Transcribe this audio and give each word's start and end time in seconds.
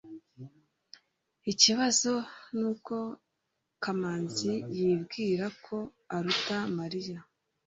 ikibazo 1.51 2.11
nuko 2.59 2.95
kamanzi 3.83 4.53
yibwira 4.77 5.45
ko 5.65 5.75
aruta 6.15 6.57
mariya 6.79 7.19